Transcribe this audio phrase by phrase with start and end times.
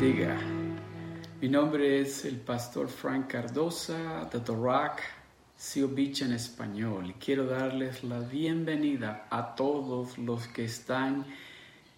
[0.00, 0.34] Bendiga.
[1.42, 5.00] Mi nombre es el pastor Frank Cardosa de The Rock,
[5.54, 7.16] Seal Beach en español.
[7.22, 11.26] Quiero darles la bienvenida a todos los que están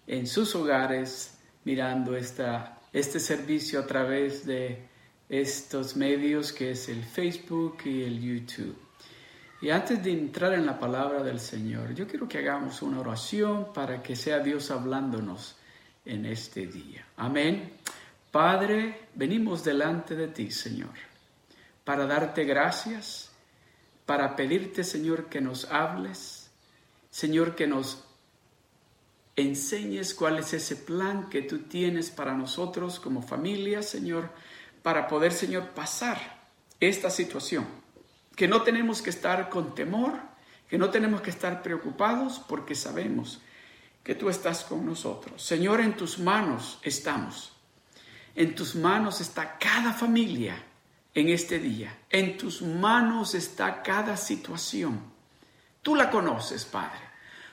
[0.05, 4.85] en sus hogares mirando esta, este servicio a través de
[5.29, 8.77] estos medios que es el Facebook y el YouTube.
[9.61, 13.71] Y antes de entrar en la palabra del Señor, yo quiero que hagamos una oración
[13.73, 15.55] para que sea Dios hablándonos
[16.05, 17.05] en este día.
[17.15, 17.71] Amén.
[18.33, 20.89] Padre, venimos delante de ti, Señor,
[21.83, 23.29] para darte gracias,
[24.07, 26.49] para pedirte, Señor, que nos hables,
[27.11, 28.03] Señor, que nos
[29.35, 34.31] enseñes cuál es ese plan que tú tienes para nosotros como familia, Señor,
[34.81, 36.41] para poder, Señor, pasar
[36.79, 37.67] esta situación.
[38.35, 40.19] Que no tenemos que estar con temor,
[40.67, 43.41] que no tenemos que estar preocupados porque sabemos
[44.03, 45.43] que tú estás con nosotros.
[45.43, 47.52] Señor, en tus manos estamos.
[48.35, 50.55] En tus manos está cada familia
[51.13, 51.97] en este día.
[52.09, 54.99] En tus manos está cada situación.
[55.81, 56.99] Tú la conoces, Padre.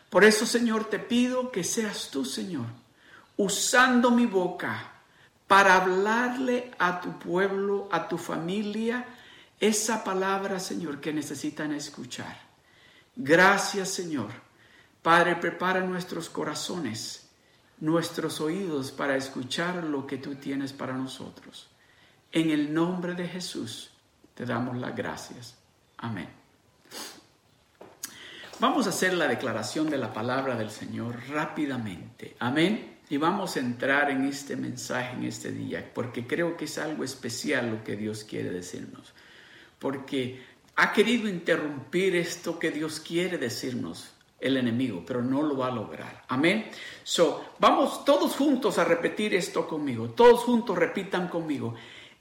[0.09, 2.67] Por eso, Señor, te pido que seas tú, Señor,
[3.37, 4.93] usando mi boca
[5.47, 9.05] para hablarle a tu pueblo, a tu familia,
[9.59, 12.41] esa palabra, Señor, que necesitan escuchar.
[13.15, 14.31] Gracias, Señor.
[15.03, 17.20] Padre, prepara nuestros corazones
[17.81, 21.69] nuestros oídos para escuchar lo que tú tienes para nosotros.
[22.33, 23.91] En el nombre de Jesús
[24.35, 25.57] te damos las gracias.
[25.97, 26.29] Amén.
[28.61, 32.37] Vamos a hacer la declaración de la palabra del Señor rápidamente.
[32.39, 32.99] Amén.
[33.09, 37.03] Y vamos a entrar en este mensaje en este día, porque creo que es algo
[37.03, 39.15] especial lo que Dios quiere decirnos.
[39.79, 40.45] Porque
[40.77, 45.71] ha querido interrumpir esto que Dios quiere decirnos el enemigo, pero no lo va a
[45.71, 46.25] lograr.
[46.29, 46.71] Amén.
[47.05, 50.11] So, vamos todos juntos a repetir esto conmigo.
[50.11, 51.75] Todos juntos repitan conmigo.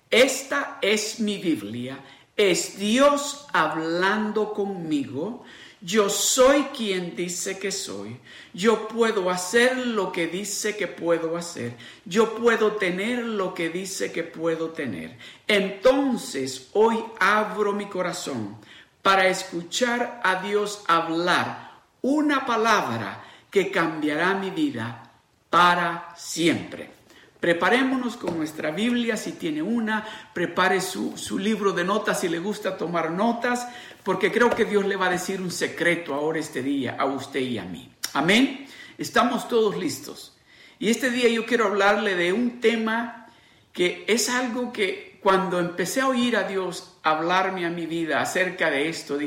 [0.10, 2.00] Esta es mi Biblia.
[2.36, 5.44] Es Dios hablando conmigo.
[5.82, 8.18] Yo soy quien dice que soy.
[8.54, 11.76] Yo puedo hacer lo que dice que puedo hacer.
[12.04, 15.18] Yo puedo tener lo que dice que puedo tener.
[15.48, 18.58] Entonces hoy abro mi corazón
[19.02, 21.69] para escuchar a Dios hablar
[22.02, 25.12] una palabra que cambiará mi vida
[25.50, 27.00] para siempre.
[27.40, 32.78] Preparémonos con nuestra Biblia, si tiene una, prepare su, libro de notas si le gusta
[32.78, 33.66] tomar notas,
[34.04, 37.40] porque creo que Dios le va a decir un secreto ahora este día a usted
[37.40, 37.90] y a mí.
[38.14, 38.68] Amén.
[38.98, 40.36] Estamos todos listos.
[40.80, 43.28] Y este día yo quiero hablarle de un tema
[43.72, 48.70] que es algo que cuando empecé a oír a Dios hablarme a mi vida acerca
[48.70, 49.18] de esto,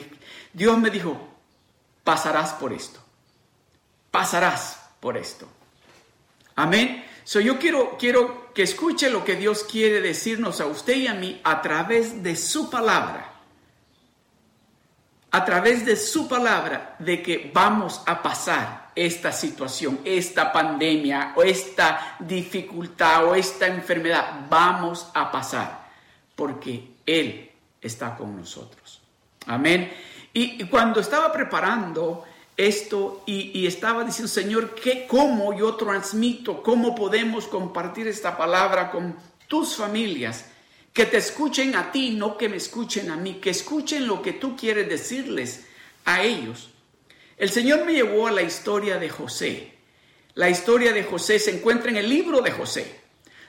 [0.53, 1.32] Dios me dijo,
[2.05, 3.01] pasarás por esto.
[4.11, 5.49] Pasarás por esto.
[6.57, 7.05] Amén.
[7.25, 11.15] So yo quiero, quiero que escuche lo que Dios quiere decirnos a usted y a
[11.15, 13.29] mí a través de su palabra.
[15.31, 21.43] A través de su palabra de que vamos a pasar esta situación, esta pandemia o
[21.43, 24.47] esta dificultad o esta enfermedad.
[24.51, 25.89] Vamos a pasar
[26.37, 29.01] porque Él está con nosotros.
[29.47, 29.91] Amén.
[30.35, 32.25] Y, cuando estaba preparando
[32.57, 36.63] esto y, estaba diciendo, Señor, ¿qué, ¿cómo yo transmito?
[36.63, 39.17] ¿Cómo podemos compartir esta palabra con
[39.49, 40.47] tus familias?
[40.93, 44.33] Que te escuchen a ti, no que me escuchen a mí, que escuchen lo que
[44.33, 45.67] tú quieres decirles
[46.05, 46.71] a ellos.
[47.37, 49.73] El Señor me llevó a la historia de José.
[50.35, 53.01] La historia de José se encuentra en el libro de José,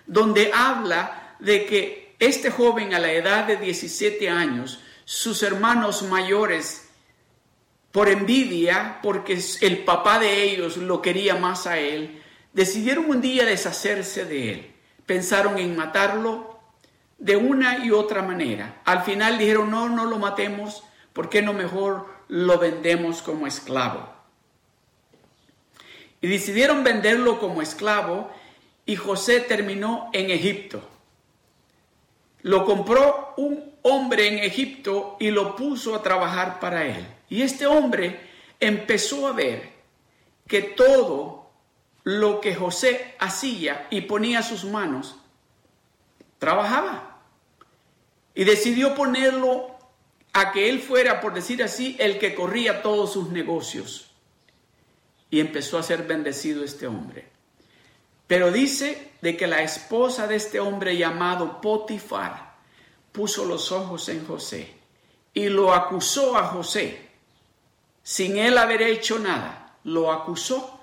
[0.06, 6.90] donde habla de que este joven a la edad de 17 años sus hermanos mayores
[7.92, 13.46] por envidia, porque el papá de ellos lo quería más a él, decidieron un día
[13.46, 14.74] deshacerse de él.
[15.06, 16.60] Pensaron en matarlo
[17.20, 18.82] de una y otra manera.
[18.86, 20.84] Al final dijeron, no, no lo matemos,
[21.14, 24.12] ¿por qué no mejor lo vendemos como esclavo?
[26.20, 28.32] Y decidieron venderlo como esclavo
[28.86, 30.82] y José terminó en Egipto.
[32.42, 37.06] Lo compró un hombre en Egipto y lo puso a trabajar para él.
[37.30, 38.20] Y este hombre
[38.60, 39.72] empezó a ver
[40.48, 41.52] que todo
[42.04, 45.16] lo que José hacía y ponía sus manos,
[46.38, 47.22] trabajaba.
[48.36, 49.78] Y decidió ponerlo
[50.34, 54.12] a que él fuera, por decir así, el que corría todos sus negocios.
[55.30, 57.28] Y empezó a ser bendecido este hombre.
[58.28, 62.43] Pero dice de que la esposa de este hombre llamado Potifar,
[63.14, 64.74] puso los ojos en José
[65.34, 67.10] y lo acusó a José,
[68.04, 70.82] sin él haber hecho nada, lo acusó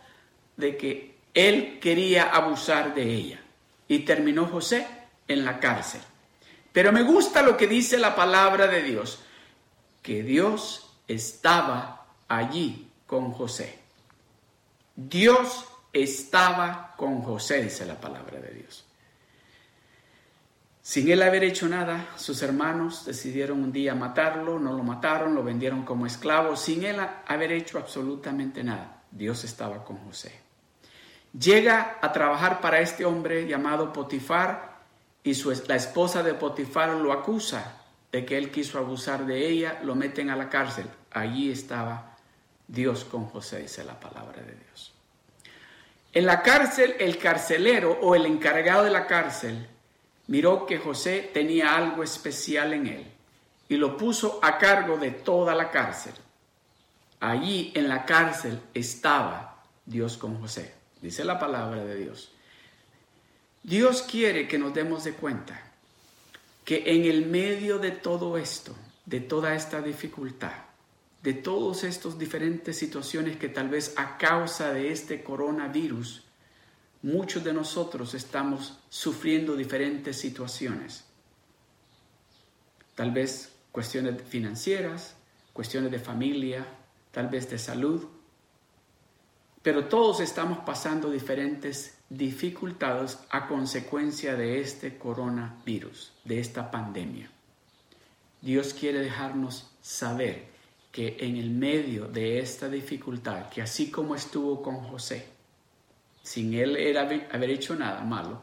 [0.56, 3.43] de que él quería abusar de ella.
[3.88, 4.87] y terminó José
[5.27, 6.00] en la cárcel.
[6.73, 9.19] Pero me gusta lo que dice la palabra de Dios,
[10.00, 13.81] que Dios estaba allí con José.
[14.94, 18.85] Dios estaba con José, dice la palabra de Dios.
[20.91, 25.45] Sin él haber hecho nada, sus hermanos decidieron un día matarlo, no lo mataron, lo
[25.45, 26.97] vendieron como esclavo, sin él
[27.29, 29.01] haber hecho absolutamente nada.
[29.09, 30.33] Dios estaba con José.
[31.33, 34.81] Llega a trabajar para este hombre llamado Potifar
[35.23, 35.35] y
[35.69, 40.29] la esposa de Potifar lo acusa de que él quiso abusar de ella, lo meten
[40.29, 40.87] a la cárcel.
[41.13, 42.17] Allí estaba
[42.67, 44.93] Dios con José, dice la palabra de Dios.
[46.15, 49.69] En la cárcel, el carcelero o el encargado de la cárcel
[50.31, 53.06] miró que José tenía algo especial en él
[53.69, 56.12] y lo puso a cargo de toda la cárcel.
[57.19, 60.73] Allí en la cárcel estaba Dios con José,
[61.03, 62.31] dice la palabra de Dios.
[63.65, 65.61] Dios quiere que nos demos de cuenta
[66.65, 70.53] que en el medio de todo esto, de toda esta dificultad,
[71.25, 76.23] de todas estas diferentes situaciones que tal vez a causa de este coronavirus,
[77.02, 81.05] muchos de nosotros estamos sufriendo diferentes situaciones.
[82.94, 85.17] Tal vez cuestiones financieras,
[85.52, 86.67] cuestiones de familia,
[87.11, 88.06] tal vez de salud,
[89.62, 97.31] pero todos estamos pasando diferentes dificultades a consecuencia de este coronavirus, de esta pandemia.
[98.41, 100.49] Dios quiere dejarnos saber
[100.91, 105.40] que en el medio de esta dificultad, que así como estuvo con José,
[106.22, 108.43] sin él haber hecho nada malo,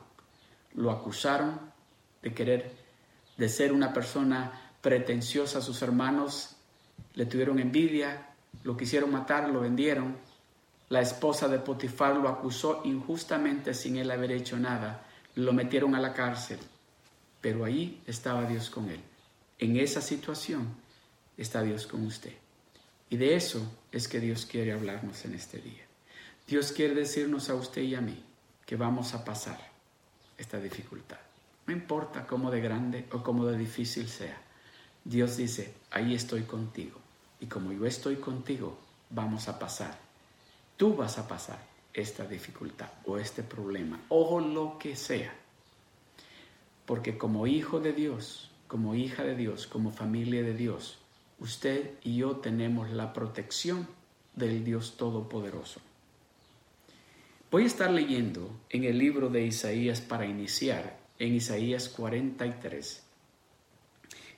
[0.73, 1.59] lo acusaron
[2.21, 2.71] de querer,
[3.37, 6.55] de ser una persona pretenciosa, sus hermanos
[7.13, 8.29] le tuvieron envidia,
[8.63, 10.17] lo quisieron matar, lo vendieron,
[10.89, 15.05] la esposa de Potifar lo acusó injustamente sin él haber hecho nada.
[15.35, 16.59] Lo metieron a la cárcel.
[17.41, 19.01] Pero ahí estaba Dios con él.
[19.59, 20.67] En esa situación
[21.35, 22.33] está Dios con usted.
[23.09, 25.86] Y de eso es que Dios quiere hablarnos en este día.
[26.47, 28.23] Dios quiere decirnos a usted y a mí
[28.65, 29.59] que vamos a pasar
[30.37, 31.17] esta dificultad.
[31.65, 34.41] No importa cómo de grande o cómo de difícil sea.
[35.03, 36.99] Dios dice, ahí estoy contigo.
[37.39, 38.77] Y como yo estoy contigo,
[39.09, 40.07] vamos a pasar
[40.77, 41.57] Tú vas a pasar
[41.91, 45.33] esta dificultad o este problema o lo que sea.
[46.85, 50.99] Porque como hijo de Dios, como hija de Dios, como familia de Dios,
[51.39, 53.87] usted y yo tenemos la protección
[54.35, 55.81] del Dios Todopoderoso.
[57.49, 63.03] Voy a estar leyendo en el libro de Isaías para iniciar, en Isaías 43.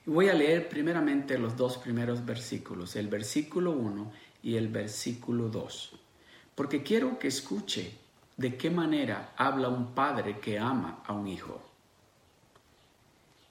[0.06, 4.12] Y voy a leer primeramente los dos primeros versículos, el versículo 1
[4.42, 6.00] y el versículo 2
[6.60, 7.90] porque quiero que escuche
[8.36, 11.62] de qué manera habla un padre que ama a un hijo.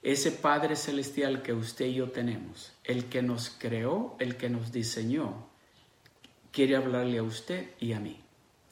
[0.03, 4.71] Ese Padre Celestial que usted y yo tenemos, el que nos creó, el que nos
[4.71, 5.47] diseñó,
[6.51, 8.21] quiere hablarle a usted y a mí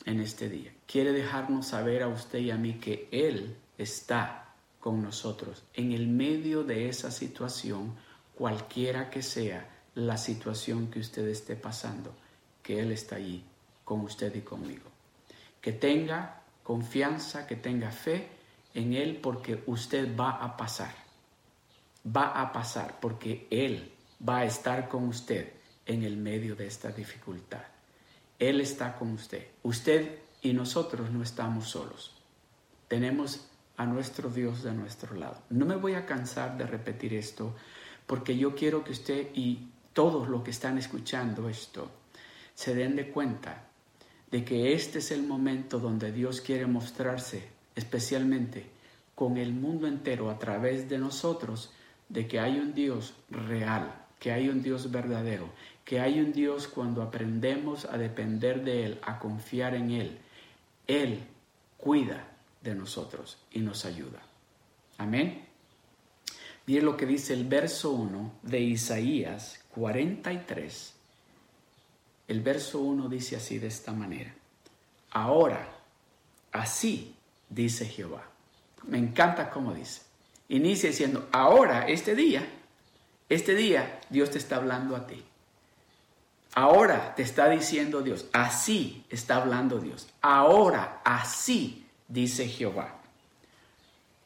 [0.08, 0.72] en este día.
[0.88, 6.08] Quiere dejarnos saber a usted y a mí que Él está con nosotros en el
[6.08, 7.94] medio de esa situación,
[8.34, 12.16] cualquiera que sea la situación que usted esté pasando,
[12.64, 13.44] que Él está allí
[13.84, 14.90] con usted y conmigo.
[15.60, 18.30] Que tenga confianza, que tenga fe
[18.74, 20.96] en Él porque usted va a pasar.
[22.06, 23.92] Va a pasar porque Él
[24.28, 25.52] va a estar con usted
[25.86, 27.77] en el medio de esta dificultad.
[28.40, 29.48] Él está con usted.
[29.64, 32.16] Usted y nosotros no estamos solos.
[32.88, 35.38] Tenemos a nuestro Dios de nuestro lado.
[35.50, 37.56] No me voy a cansar de repetir esto
[38.06, 41.90] porque yo quiero que usted y todos los que están escuchando esto
[42.56, 43.68] se den de cuenta
[44.32, 48.66] de que este es el momento donde Dios quiere mostrarse especialmente
[49.16, 51.72] con el mundo entero a través de nosotros,
[52.10, 55.50] de que hay un Dios real, que hay un Dios verdadero,
[55.88, 60.18] que hay un Dios cuando aprendemos a depender de Él, a confiar en Él.
[60.86, 61.24] Él
[61.78, 62.28] cuida
[62.62, 64.22] de nosotros y nos ayuda.
[64.98, 65.46] Amén.
[66.66, 70.94] Miren lo que dice el verso 1 de Isaías 43,
[72.28, 74.36] el verso 1 dice así de esta manera.
[75.12, 75.74] Ahora,
[76.52, 77.16] así
[77.48, 78.30] dice Jehová.
[78.84, 80.02] Me encanta cómo dice.
[80.50, 82.46] Inicia diciendo, ahora, este día,
[83.30, 85.24] este día Dios te está hablando a ti.
[86.58, 90.08] Ahora te está diciendo Dios, así está hablando Dios.
[90.22, 93.00] Ahora, así dice Jehová.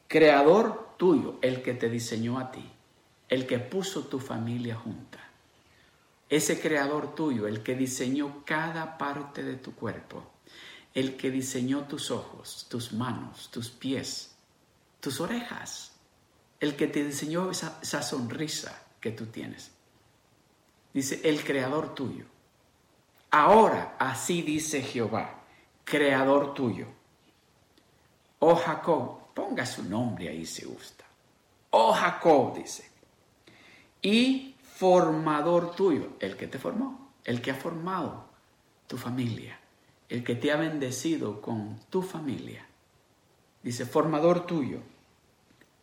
[0.08, 2.70] Creador tuyo, el que te diseñó a ti,
[3.28, 5.22] el que puso tu familia junta
[6.32, 10.24] ese creador tuyo, el que diseñó cada parte de tu cuerpo,
[10.94, 14.34] el que diseñó tus ojos, tus manos, tus pies,
[14.98, 15.92] tus orejas,
[16.58, 19.71] el que te diseñó esa, esa sonrisa que tú tienes.
[20.92, 22.26] Dice, el creador tuyo.
[23.30, 25.42] Ahora, así dice Jehová,
[25.84, 26.86] creador tuyo.
[28.40, 31.04] Oh Jacob, ponga su nombre ahí si gusta.
[31.70, 32.90] Oh Jacob, dice.
[34.02, 38.26] Y formador tuyo, el que te formó, el que ha formado
[38.86, 39.58] tu familia,
[40.08, 42.66] el que te ha bendecido con tu familia.
[43.62, 44.80] Dice, formador tuyo,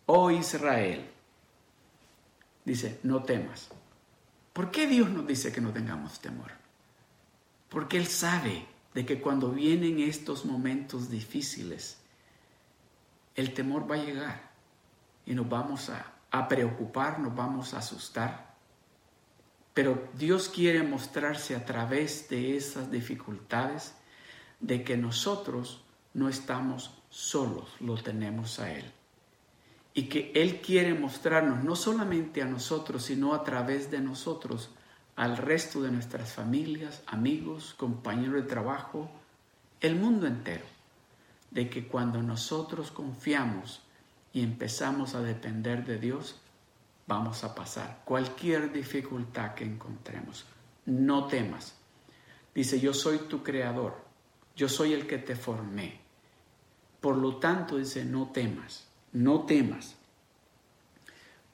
[0.06, 1.10] oh Israel.
[2.66, 3.70] Dice, no temas.
[4.54, 6.52] ¿Por qué Dios nos dice que no tengamos temor?
[7.70, 11.98] Porque Él sabe de que cuando vienen estos momentos difíciles,
[13.36, 14.52] el temor va a llegar
[15.26, 18.56] y nos vamos a, a preocupar, nos vamos a asustar.
[19.74, 23.94] Pero Dios quiere mostrarse a través de esas dificultades
[24.60, 28.92] de que nosotros no estamos solos, lo tenemos a Él.
[29.94, 34.70] Y que Él quiere mostrarnos no solamente a nosotros, sino a través de nosotros
[35.16, 39.10] al resto de nuestras familias, amigos, compañeros de trabajo,
[39.82, 40.64] el mundo entero,
[41.52, 43.82] de que cuando nosotros confiamos
[44.32, 46.40] y empezamos a depender de Dios,
[47.08, 50.46] vamos a pasar cualquier dificultad que encontremos.
[50.86, 51.76] No temas.
[52.54, 53.98] Dice, yo soy tu creador,
[54.56, 56.00] yo soy el que te formé.
[57.02, 59.96] Por lo tanto, dice, no temas, no temas.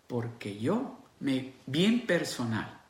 [0.08, 2.82] Porque yo, me, bien personal,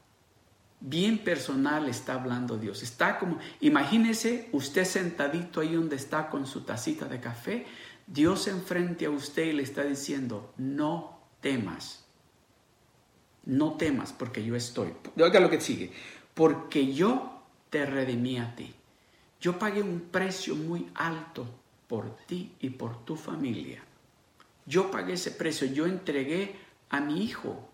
[0.79, 2.83] bien personal está hablando Dios.
[2.83, 7.65] Está como, imagínese usted sentadito ahí donde está con su tacita de café,
[8.07, 12.03] Dios enfrente a usted y le está diciendo, no temas.
[13.45, 14.93] No temas porque yo estoy.
[15.19, 15.91] Oiga lo que sigue.
[16.33, 18.73] Porque yo te redimí a ti.
[19.39, 21.45] Yo pagué un precio muy alto
[21.87, 23.83] por ti y por tu familia.
[24.65, 25.67] Yo pagué ese precio.
[25.67, 26.55] Yo entregué
[26.89, 27.69] a mi hijo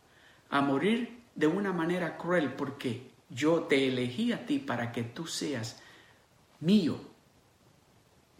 [0.49, 5.27] a morir de una manera cruel porque yo te elegí a ti para que tú
[5.27, 5.81] seas
[6.59, 6.99] mío.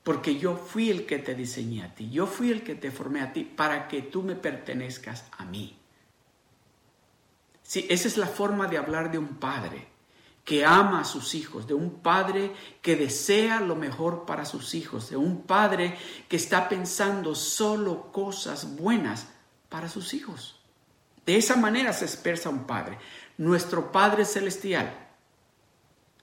[0.03, 3.21] Porque yo fui el que te diseñé a ti, yo fui el que te formé
[3.21, 5.77] a ti para que tú me pertenezcas a mí.
[7.61, 9.90] Sí, esa es la forma de hablar de un padre
[10.45, 15.09] que ama a sus hijos, de un padre que desea lo mejor para sus hijos,
[15.09, 15.95] de un padre
[16.27, 19.27] que está pensando solo cosas buenas
[19.69, 20.61] para sus hijos.
[21.25, 22.97] De esa manera se expresa un Padre.
[23.37, 24.91] Nuestro Padre Celestial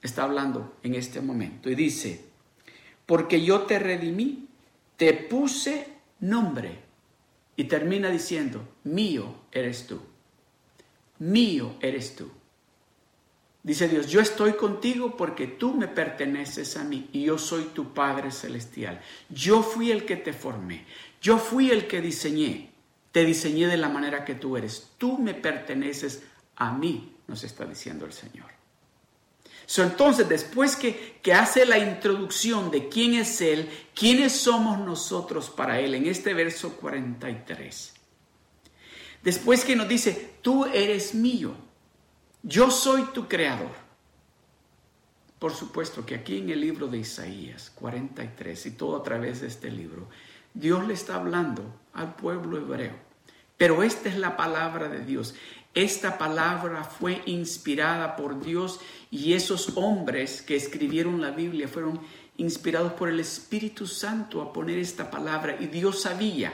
[0.01, 2.25] está hablando en este momento y dice,
[3.05, 4.47] porque yo te redimí,
[4.97, 5.87] te puse
[6.19, 6.87] nombre.
[7.55, 9.99] Y termina diciendo, mío eres tú.
[11.17, 12.29] Mío eres tú.
[13.61, 17.93] Dice Dios, yo estoy contigo porque tú me perteneces a mí y yo soy tu
[17.93, 19.01] Padre Celestial.
[19.29, 20.85] Yo fui el que te formé.
[21.21, 22.71] Yo fui el que diseñé.
[23.11, 24.91] Te diseñé de la manera que tú eres.
[24.97, 26.23] Tú me perteneces
[26.55, 28.47] a mí, nos está diciendo el Señor.
[29.77, 35.79] entonces, después que, que hace la introducción de quién es Él, quiénes somos nosotros para
[35.81, 37.93] Él, en este verso 43.
[39.21, 41.55] Después que nos dice, tú eres mío,
[42.43, 43.89] yo soy tu creador.
[45.39, 49.47] Por supuesto que aquí en el libro de Isaías 43 y todo a través de
[49.47, 50.09] este libro,
[50.53, 52.93] Dios le está hablando al pueblo hebreo.
[53.57, 55.35] Pero esta es la palabra de Dios.
[55.73, 58.79] Esta palabra fue inspirada por Dios
[59.11, 62.01] y esos hombres que escribieron la Biblia fueron
[62.37, 65.57] inspirados por el Espíritu Santo a poner esta palabra.
[65.59, 66.53] Y Dios sabía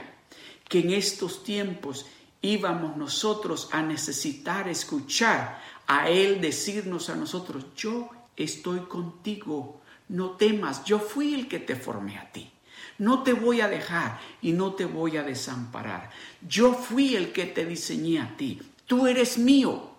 [0.68, 2.06] que en estos tiempos
[2.42, 10.84] íbamos nosotros a necesitar escuchar a Él decirnos a nosotros, yo estoy contigo, no temas,
[10.84, 12.50] yo fui el que te formé a ti.
[12.98, 16.10] No te voy a dejar y no te voy a desamparar.
[16.46, 18.60] Yo fui el que te diseñé a ti.
[18.86, 19.90] Tú eres mío.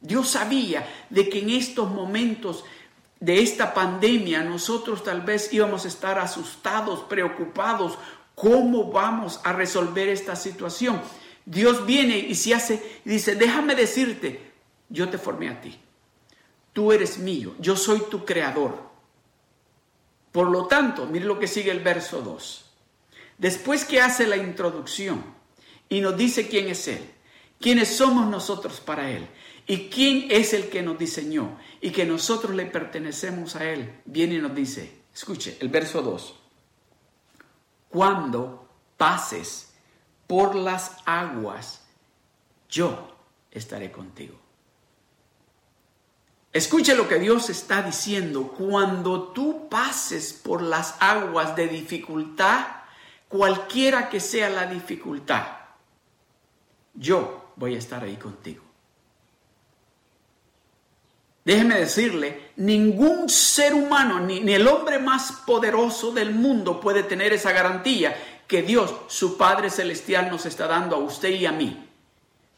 [0.00, 2.64] Dios sabía de que en estos momentos
[3.18, 7.98] de esta pandemia nosotros tal vez íbamos a estar asustados, preocupados.
[8.36, 11.00] ¿Cómo vamos a resolver esta situación?
[11.44, 14.45] Dios viene y se hace dice, déjame decirte,
[14.88, 15.78] yo te formé a ti.
[16.72, 18.78] Tú eres mío, yo soy tu creador.
[20.32, 22.70] Por lo tanto, mire lo que sigue el verso 2.
[23.38, 25.24] Después que hace la introducción
[25.88, 27.10] y nos dice quién es Él,
[27.60, 29.26] quiénes somos nosotros para Él
[29.66, 34.34] y quién es el que nos diseñó y que nosotros le pertenecemos a Él, viene
[34.34, 36.34] y nos dice, escuche, el verso 2,
[37.88, 39.72] cuando pases
[40.26, 41.86] por las aguas,
[42.68, 43.16] yo
[43.50, 44.45] estaré contigo.
[46.56, 48.54] Escuche lo que Dios está diciendo.
[48.56, 52.66] Cuando tú pases por las aguas de dificultad,
[53.28, 55.46] cualquiera que sea la dificultad,
[56.94, 58.62] yo voy a estar ahí contigo.
[61.44, 67.52] Déjeme decirle, ningún ser humano, ni, el hombre más poderoso del mundo puede tener esa
[67.52, 68.16] garantía
[68.48, 71.85] que Dios, su Padre Celestial, nos está dando a usted y a mí.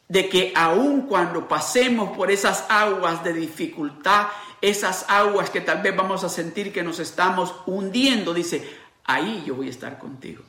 [0.09, 4.29] De que aun cuando pasemos por esas aguas de dificultad,
[4.61, 8.69] esas aguas que tal vez vamos a sentir que nos estamos hundiendo, dice,
[9.05, 10.43] ahí yo voy a estar contigo.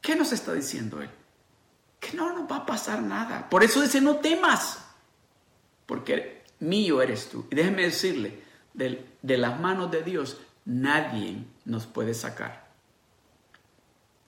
[0.00, 1.10] ¿Qué nos está diciendo Él?
[1.98, 3.48] Que no nos va a pasar nada.
[3.48, 4.78] Por eso dice, no temas,
[5.86, 7.46] porque mío eres tú.
[7.50, 8.42] Y déjeme decirle,
[8.74, 12.66] de, de las manos de Dios nadie nos puede sacar.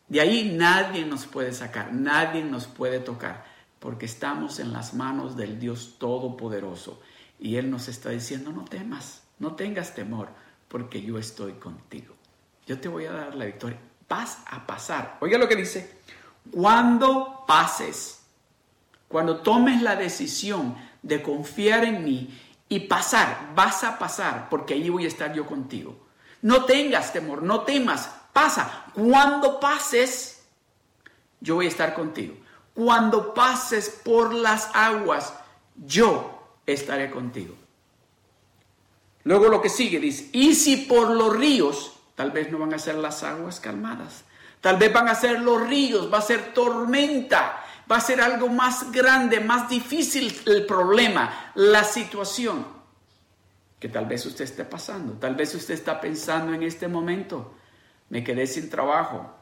[0.09, 3.45] De ahí nadie nos puede sacar, nadie nos puede tocar,
[3.79, 7.01] porque estamos en las manos del Dios Todopoderoso.
[7.39, 10.29] Y Él nos está diciendo, no temas, no tengas temor,
[10.69, 12.15] porque yo estoy contigo.
[12.67, 13.79] Yo te voy a dar la victoria.
[14.09, 15.19] Vas a pasar.
[15.21, 15.99] Oiga lo que dice.
[16.51, 18.23] Cuando pases,
[19.07, 24.91] cuando tomes la decisión de confiar en mí y pasar, vas a pasar, porque allí
[24.91, 26.09] voy a estar yo contigo.
[26.43, 28.87] No tengas temor, no temas, pasa.
[28.95, 30.47] Cuando pases,
[31.41, 32.35] yo voy a estar contigo.
[32.79, 35.35] Cuando pases por las aguas,
[35.85, 37.57] yo estaré contigo.
[39.25, 42.79] Luego lo que sigue dice, y si por los ríos, tal vez no van a
[42.79, 44.23] ser las aguas calmadas,
[44.61, 48.47] tal vez van a ser los ríos, va a ser tormenta, va a ser algo
[48.49, 52.65] más grande, más difícil el problema, la situación
[53.81, 57.55] que tal vez usted esté pasando, tal vez usted está pensando en este momento,
[58.09, 59.35] me quedé sin trabajo,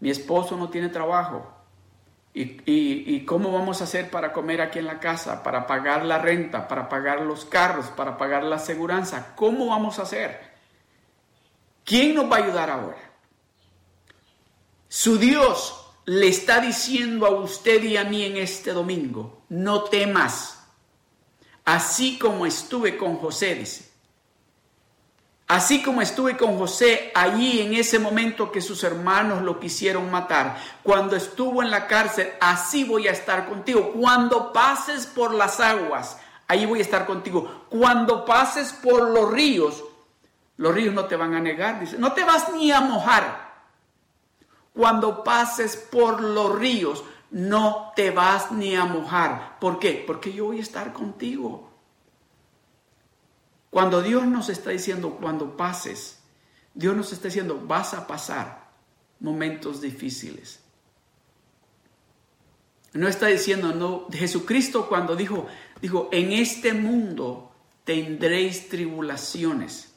[0.00, 1.57] mi esposo no tiene trabajo,
[2.34, 6.68] ¿Y, cómo vamos a hacer para comer aquí en la casa, para pagar la renta,
[6.68, 9.34] para pagar los carros, para pagar la aseguranza?
[9.34, 10.52] ¿Cómo vamos a hacer?
[11.84, 13.12] ¿Quién nos va a ayudar ahora?
[14.88, 20.62] Su Dios le está diciendo a usted y a mí en este domingo, no temas,
[21.64, 23.87] así como estuve con José, dice.
[25.48, 30.58] Así como estuve con José allí en ese momento que sus hermanos lo quisieron matar,
[30.82, 33.92] cuando estuvo en la cárcel, así voy a estar contigo.
[33.92, 37.64] Cuando pases por las aguas, ahí voy a estar contigo.
[37.70, 39.82] Cuando pases por los ríos,
[40.58, 43.48] los ríos no te van a negar, dice, no te vas ni a mojar.
[44.74, 49.58] Cuando pases por los ríos, no te vas ni a mojar.
[49.60, 50.04] ¿Por qué?
[50.06, 51.67] Porque yo voy a estar contigo.
[53.70, 56.18] Cuando Dios nos está diciendo, cuando pases,
[56.74, 58.68] Dios nos está diciendo, vas a pasar
[59.20, 60.60] momentos difíciles.
[62.94, 65.46] No está diciendo, Jesucristo cuando dijo,
[65.82, 67.52] dijo, en este mundo
[67.84, 69.92] tendréis tribulaciones.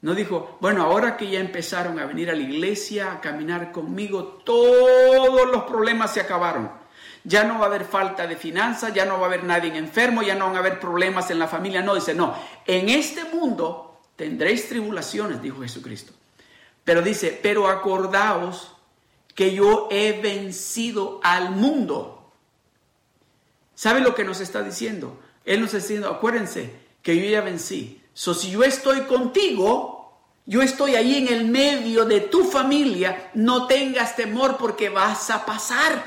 [0.00, 4.24] No dijo, bueno, ahora que ya empezaron a venir a la iglesia, a caminar conmigo,
[4.44, 6.81] todos los problemas se acabaron
[7.24, 10.22] ya no va a haber falta de finanzas, ya no va a haber nadie enfermo,
[10.22, 11.82] ya no van a haber problemas en la familia.
[11.82, 12.34] No, dice, no,
[12.66, 16.12] en este mundo tendréis tribulaciones, dijo Jesucristo.
[16.84, 18.74] Pero dice, pero acordaos
[19.34, 22.32] que yo he vencido al mundo.
[23.74, 25.18] ¿Sabe lo que nos está diciendo?
[25.44, 28.02] Él nos está diciendo, acuérdense que yo ya vencí.
[28.14, 33.66] So, si yo estoy contigo, yo estoy ahí en el medio de tu familia, no
[33.66, 36.04] tengas temor porque vas a pasar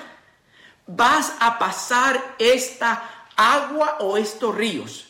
[0.88, 5.08] vas a pasar esta agua o estos ríos.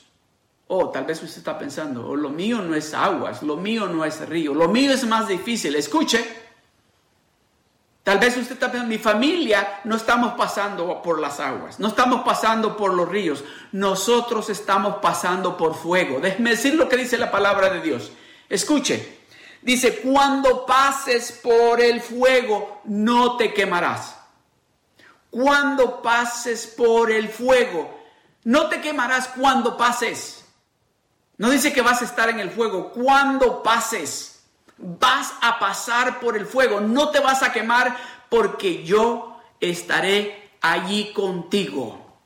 [0.68, 4.04] Oh, tal vez usted está pensando, oh, lo mío no es aguas, lo mío no
[4.04, 5.76] es río, lo mío es más difícil.
[5.76, 6.26] Escuche,
[8.04, 12.24] tal vez usted está pensando, mi familia no estamos pasando por las aguas, no estamos
[12.24, 16.20] pasando por los ríos, nosotros estamos pasando por fuego.
[16.20, 18.12] Déjeme decir lo que dice la palabra de Dios.
[18.50, 19.20] Escuche,
[19.62, 24.15] dice, cuando pases por el fuego, no te quemarás
[25.36, 27.94] cuando pases por el fuego.
[28.46, 30.46] No te quemarás cuando pases.
[31.36, 32.94] No dice que vas a estar en el fuego.
[32.94, 34.46] Cuando pases,
[34.78, 36.80] vas a pasar por el fuego.
[36.80, 37.98] No te vas a quemar
[38.30, 42.18] porque yo estaré allí contigo.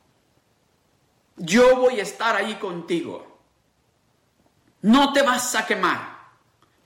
[1.36, 3.26] Yo voy a estar allí contigo.
[4.82, 6.19] No te vas a quemar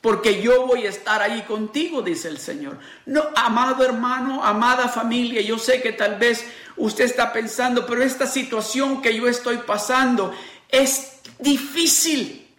[0.04, 2.78] porque yo voy a estar ahí contigo, dice el Señor.
[3.06, 6.44] No, amado hermano, amada familia, yo sé que tal vez
[6.76, 10.34] usted está pensando, pero esta situación que yo estoy pasando
[10.68, 12.54] es difícil.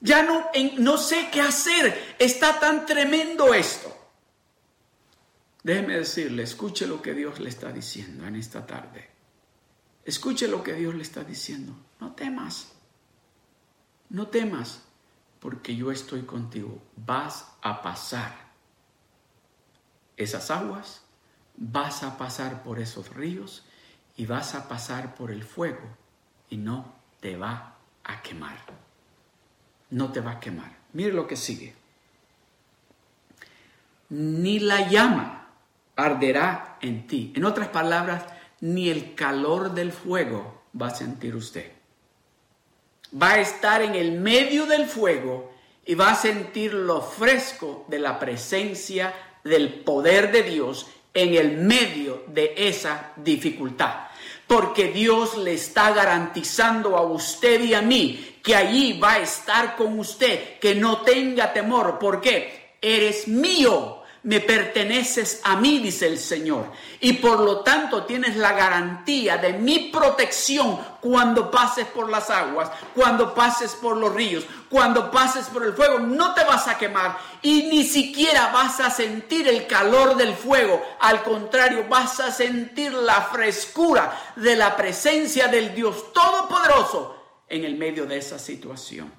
[0.00, 3.96] Ya no, no sé qué hacer, está tan tremendo esto.
[5.62, 9.08] Déjeme decirle, escuche lo que Dios le está diciendo en esta tarde.
[10.04, 11.74] Escuche lo que Dios le está diciendo.
[11.98, 12.72] No temas.
[14.10, 14.82] No temas
[15.42, 16.80] porque yo estoy contigo.
[16.94, 18.32] Vas a pasar
[20.16, 21.02] esas aguas,
[21.56, 23.64] vas a pasar por esos ríos
[24.16, 25.82] y vas a pasar por el fuego
[26.48, 27.74] y no te va
[28.04, 28.56] a quemar.
[29.90, 30.78] No te va a quemar.
[30.92, 31.74] Mire lo que sigue.
[34.10, 35.48] Ni la llama
[35.96, 37.32] arderá en ti.
[37.34, 38.24] En otras palabras,
[38.60, 41.81] ni el calor del fuego va a sentir usted.
[43.20, 45.52] Va a estar en el medio del fuego
[45.84, 51.58] y va a sentir lo fresco de la presencia del poder de Dios en el
[51.58, 54.08] medio de esa dificultad.
[54.46, 59.76] Porque Dios le está garantizando a usted y a mí que allí va a estar
[59.76, 61.98] con usted, que no tenga temor.
[61.98, 66.70] porque Eres mío me perteneces a mí, dice el Señor.
[67.00, 72.70] Y por lo tanto tienes la garantía de mi protección cuando pases por las aguas,
[72.94, 75.98] cuando pases por los ríos, cuando pases por el fuego.
[75.98, 80.80] No te vas a quemar y ni siquiera vas a sentir el calor del fuego.
[81.00, 87.76] Al contrario, vas a sentir la frescura de la presencia del Dios Todopoderoso en el
[87.76, 89.12] medio de esa situación.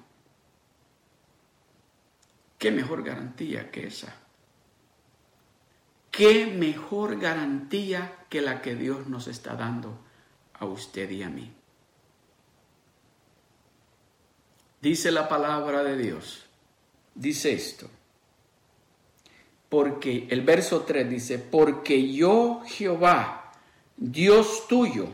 [2.56, 4.23] ¿Qué mejor garantía que esa?
[6.16, 9.98] ¿Qué mejor garantía que la que Dios nos está dando
[10.52, 11.52] a usted y a mí?
[14.80, 16.44] Dice la palabra de Dios,
[17.16, 17.90] dice esto,
[19.68, 23.52] porque el verso 3 dice, porque yo Jehová,
[23.96, 25.08] Dios tuyo,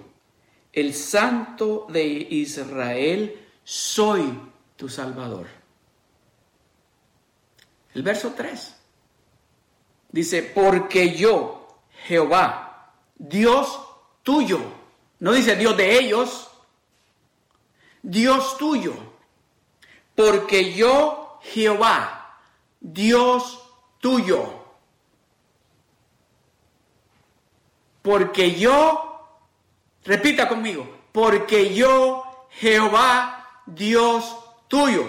[0.71, 4.39] el Santo de Israel, soy
[4.77, 5.47] tu Salvador.
[7.95, 8.80] El verso 3.
[10.13, 11.69] Dice, porque yo,
[12.07, 13.81] Jehová, Dios
[14.23, 14.61] tuyo,
[15.21, 16.51] no dice Dios de ellos,
[18.03, 18.95] Dios tuyo,
[20.15, 22.39] porque yo, Jehová,
[22.81, 23.63] Dios
[24.01, 24.61] tuyo,
[28.03, 29.29] porque yo,
[30.05, 35.05] repita conmigo, porque yo, Jehová, Dios tuyo,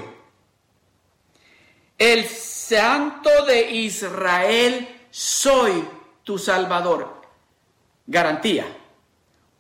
[1.97, 2.25] el
[2.71, 5.85] Santo de Israel, soy
[6.23, 7.21] tu Salvador.
[8.07, 8.65] Garantía.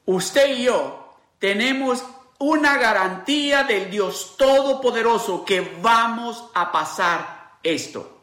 [0.05, 2.05] Usted y yo tenemos
[2.39, 8.21] una garantía del Dios Todopoderoso que vamos a pasar esto.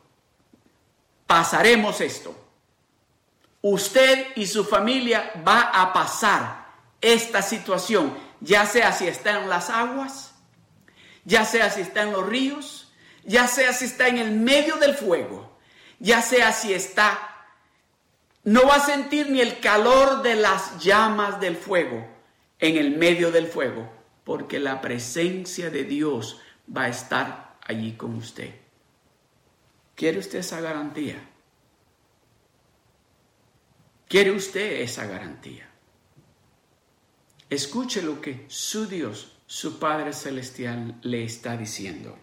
[1.26, 2.34] Pasaremos esto.
[3.60, 6.66] Usted y su familia va a pasar
[7.02, 10.32] esta situación, ya sea si está en las aguas,
[11.26, 12.87] ya sea si está en los ríos,
[13.28, 15.58] ya sea si está en el medio del fuego,
[16.00, 17.46] ya sea si está,
[18.42, 22.08] no va a sentir ni el calor de las llamas del fuego
[22.58, 23.92] en el medio del fuego,
[24.24, 26.40] porque la presencia de Dios
[26.74, 28.54] va a estar allí con usted.
[29.94, 31.16] ¿Quiere usted esa garantía?
[34.08, 35.68] ¿Quiere usted esa garantía?
[37.50, 42.16] Escuche lo que su Dios, su Padre Celestial, le está diciendo.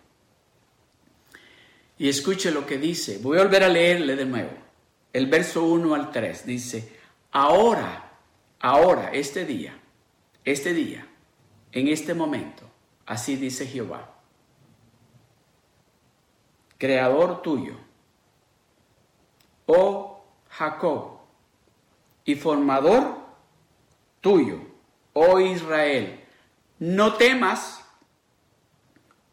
[1.98, 3.20] Y escuche lo que dice.
[3.20, 4.52] Voy a volver a leerle de nuevo.
[5.16, 6.94] El verso 1 al 3 dice,
[7.32, 8.18] ahora,
[8.60, 9.80] ahora, este día,
[10.44, 11.08] este día,
[11.72, 12.70] en este momento,
[13.06, 14.14] así dice Jehová,
[16.78, 17.76] creador tuyo,
[19.68, 21.20] oh Jacob,
[22.26, 23.18] y formador
[24.20, 24.60] tuyo,
[25.14, 26.20] oh Israel,
[26.80, 27.86] no temas,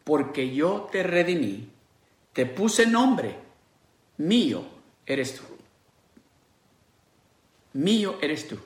[0.05, 1.72] porque yo te redimí
[2.33, 3.39] te puse nombre,
[4.17, 4.63] mío
[5.05, 5.43] eres tú.
[7.73, 8.59] Mío eres tú.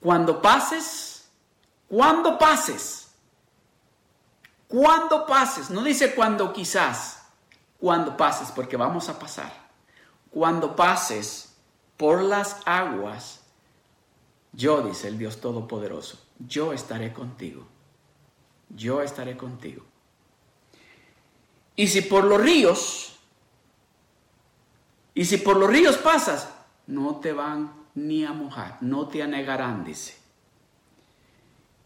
[0.00, 1.28] Cuando pases,
[1.88, 3.08] cuando pases,
[4.68, 7.22] cuando pases, no dice cuando quizás,
[7.78, 9.66] cuando pases, porque vamos a pasar.
[10.30, 11.54] Cuando pases
[11.96, 13.40] por las aguas,
[14.52, 17.66] yo, dice el Dios Todopoderoso, yo estaré contigo.
[18.68, 19.84] Yo estaré contigo.
[21.76, 23.16] Y si por los ríos,
[25.14, 26.48] y si por los ríos pasas,
[26.86, 30.16] no te van ni a mojar, no te anegarán, dice.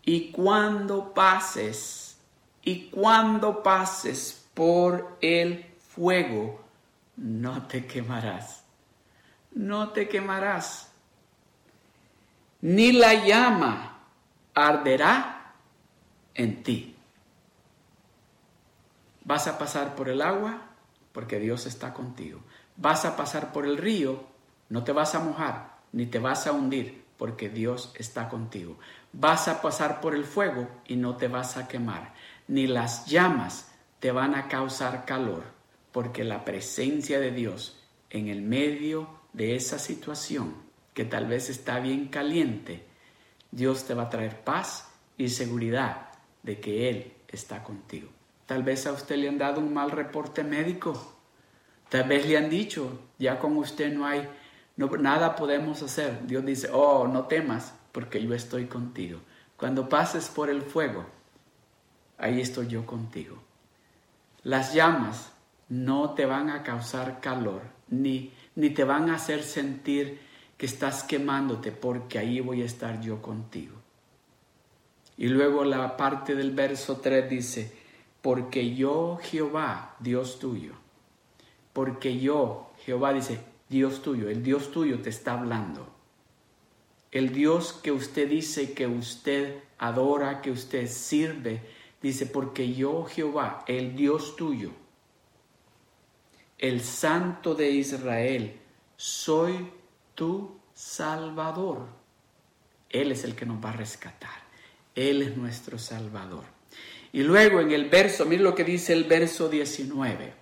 [0.04, 2.16] Y cuando pases,
[2.62, 6.60] y cuando pases por el fuego,
[7.16, 8.64] no te quemarás,
[9.52, 10.90] no te quemarás,
[12.60, 13.98] ni la llama
[14.54, 15.54] arderá
[16.34, 16.96] en ti.
[19.30, 20.60] Vas a pasar por el agua
[21.12, 22.40] porque Dios está contigo.
[22.76, 24.24] Vas a pasar por el río,
[24.70, 28.76] no te vas a mojar ni te vas a hundir porque Dios está contigo.
[29.12, 32.12] Vas a pasar por el fuego y no te vas a quemar,
[32.48, 35.44] ni las llamas te van a causar calor
[35.92, 37.78] porque la presencia de Dios
[38.10, 40.56] en el medio de esa situación
[40.92, 42.84] que tal vez está bien caliente,
[43.52, 46.08] Dios te va a traer paz y seguridad
[46.42, 48.08] de que Él está contigo.
[48.50, 51.00] Tal vez a usted le han dado un mal reporte médico.
[51.88, 54.28] Tal vez le han dicho, ya con usted no hay,
[54.76, 56.26] no, nada podemos hacer.
[56.26, 59.20] Dios dice, oh, no temas, porque yo estoy contigo.
[59.56, 61.06] Cuando pases por el fuego,
[62.18, 63.40] ahí estoy yo contigo.
[64.42, 65.30] Las llamas
[65.68, 70.18] no te van a causar calor, ni, ni te van a hacer sentir
[70.58, 73.76] que estás quemándote, porque ahí voy a estar yo contigo.
[75.16, 77.79] Y luego la parte del verso 3 dice,
[78.22, 80.74] porque yo Jehová, Dios tuyo,
[81.72, 85.88] porque yo, Jehová dice, Dios tuyo, el Dios tuyo te está hablando.
[87.10, 91.62] El Dios que usted dice que usted adora, que usted sirve,
[92.00, 94.70] dice, porque yo Jehová, el Dios tuyo,
[96.58, 98.60] el Santo de Israel,
[98.96, 99.70] soy
[100.14, 101.88] tu Salvador.
[102.90, 104.42] Él es el que nos va a rescatar.
[104.94, 106.59] Él es nuestro Salvador.
[107.12, 110.34] Y luego en el verso, mire lo que dice el verso 19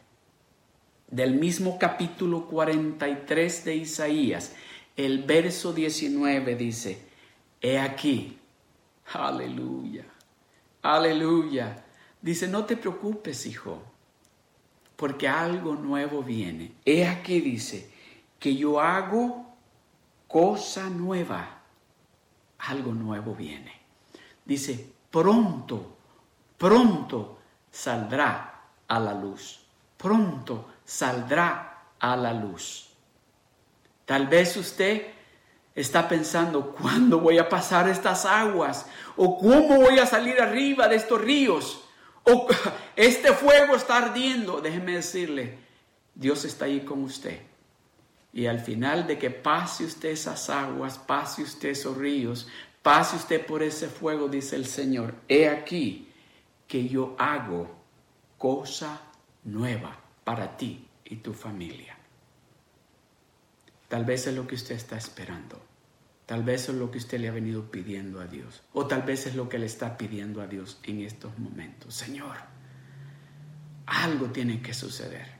[1.10, 4.54] del mismo capítulo 43 de Isaías,
[4.96, 7.00] el verso 19 dice,
[7.62, 8.38] he aquí,
[9.14, 10.04] aleluya,
[10.82, 11.84] aleluya.
[12.20, 13.82] Dice, no te preocupes, hijo,
[14.96, 16.72] porque algo nuevo viene.
[16.84, 17.88] He aquí, dice,
[18.38, 19.56] que yo hago
[20.26, 21.62] cosa nueva.
[22.58, 23.72] Algo nuevo viene.
[24.44, 25.97] Dice, pronto
[26.58, 27.38] pronto
[27.70, 29.60] saldrá a la luz.
[29.96, 32.88] Pronto saldrá a la luz.
[34.04, 35.06] Tal vez usted
[35.74, 38.86] está pensando, ¿cuándo voy a pasar estas aguas?
[39.16, 41.84] ¿O cómo voy a salir arriba de estos ríos?
[42.24, 42.48] ¿O
[42.96, 44.60] este fuego está ardiendo?
[44.60, 45.58] Déjeme decirle,
[46.14, 47.40] Dios está ahí con usted.
[48.32, 52.48] Y al final de que pase usted esas aguas, pase usted esos ríos,
[52.82, 56.07] pase usted por ese fuego, dice el Señor, he aquí,
[56.68, 57.68] que yo hago
[58.36, 59.00] cosa
[59.44, 61.96] nueva para ti y tu familia.
[63.88, 65.60] Tal vez es lo que usted está esperando.
[66.26, 68.62] Tal vez es lo que usted le ha venido pidiendo a Dios.
[68.74, 71.94] O tal vez es lo que le está pidiendo a Dios en estos momentos.
[71.94, 72.36] Señor,
[73.86, 75.38] algo tiene que suceder.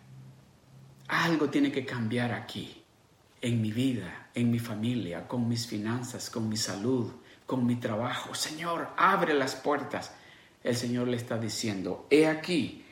[1.09, 2.83] Algo tiene que cambiar aquí,
[3.43, 7.13] en mi vida, en mi familia, con mis finanzas, con mi salud,
[7.45, 8.35] con mi trabajo.
[8.35, 10.15] Señor, abre las puertas
[10.63, 12.85] el Señor le está diciendo, he aquí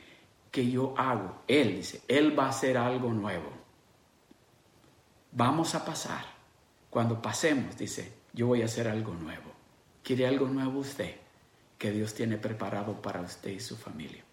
[0.51, 1.43] que yo hago.
[1.47, 3.51] Él dice, Él va a hacer algo nuevo.
[5.31, 6.25] Vamos a pasar.
[6.89, 9.51] Cuando pasemos, dice, yo voy a hacer algo nuevo.
[10.03, 11.15] ¿Quiere algo nuevo usted?
[11.77, 14.23] Que Dios tiene preparado para usted y su familia.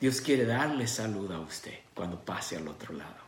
[0.00, 3.22] Dios quiere darle salud a usted cuando pase al otro lado.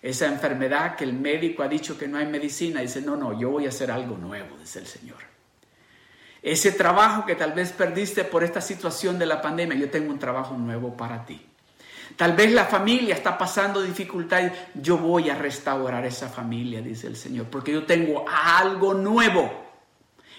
[0.00, 3.50] Esa enfermedad que el médico ha dicho que no hay medicina, dice, no, no, yo
[3.50, 5.31] voy a hacer algo nuevo, dice el Señor.
[6.42, 10.18] Ese trabajo que tal vez perdiste por esta situación de la pandemia, yo tengo un
[10.18, 11.40] trabajo nuevo para ti.
[12.16, 17.16] Tal vez la familia está pasando dificultades, yo voy a restaurar esa familia, dice el
[17.16, 19.50] Señor, porque yo tengo algo nuevo.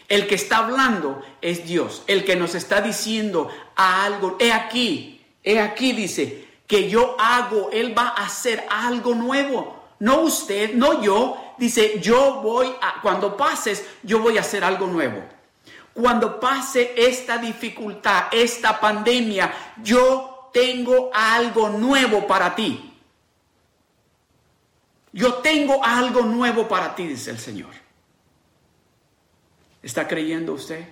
[0.09, 5.59] El que está hablando es Dios, el que nos está diciendo algo, he aquí, he
[5.61, 9.81] aquí dice, que yo hago, Él va a hacer algo nuevo.
[9.99, 14.85] No usted, no yo, dice, yo voy a, cuando pases, yo voy a hacer algo
[14.85, 15.23] nuevo
[15.93, 19.53] cuando pase esta dificultad, esta pandemia,
[19.83, 22.91] yo tengo algo nuevo para ti.
[25.11, 27.69] Yo tengo algo nuevo para ti, dice el Señor.
[29.83, 30.87] ¿Está creyendo usted?